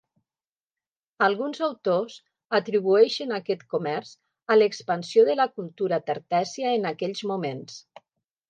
[1.25, 2.15] Alguns autors
[2.59, 4.15] atribueixen aquest comerç
[4.55, 7.79] a l'expansió de la cultura tartèssia en aquells moments.